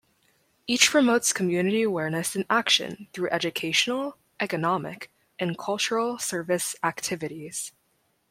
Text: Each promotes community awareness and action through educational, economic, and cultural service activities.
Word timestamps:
Each 0.65 0.89
promotes 0.89 1.31
community 1.31 1.83
awareness 1.83 2.35
and 2.35 2.43
action 2.49 3.07
through 3.13 3.29
educational, 3.29 4.17
economic, 4.39 5.11
and 5.37 5.55
cultural 5.55 6.17
service 6.17 6.75
activities. 6.83 7.71